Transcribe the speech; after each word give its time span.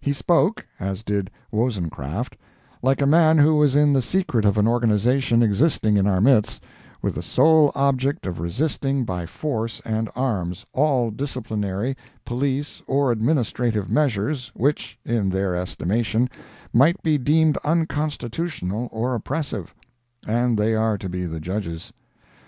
He 0.00 0.12
spoke, 0.12 0.64
as 0.78 1.02
did 1.02 1.32
Wozencraft, 1.50 2.36
like 2.80 3.02
a 3.02 3.06
man 3.08 3.38
who 3.38 3.56
was 3.56 3.74
in 3.74 3.92
the 3.92 4.00
secret 4.00 4.44
of 4.44 4.56
an 4.56 4.68
organization 4.68 5.42
existing 5.42 5.96
in 5.96 6.06
our 6.06 6.20
midst, 6.20 6.62
with 7.02 7.16
the 7.16 7.22
sole 7.22 7.72
object 7.74 8.24
of 8.24 8.38
resisting 8.38 9.04
by 9.04 9.26
force 9.26 9.80
and 9.84 10.08
arms, 10.14 10.64
all 10.72 11.10
disciplinary, 11.10 11.96
police 12.24 12.84
or 12.86 13.10
administrative 13.10 13.90
measures 13.90 14.52
which, 14.54 14.96
in 15.04 15.28
their 15.28 15.56
estimation, 15.56 16.30
might 16.72 17.02
be 17.02 17.18
deemed 17.18 17.56
unconstitutional 17.64 18.88
or 18.92 19.16
oppressive; 19.16 19.74
and 20.24 20.56
they 20.56 20.76
are 20.76 20.96
to 20.96 21.08
be 21.08 21.24
the 21.24 21.40
judges. 21.40 21.92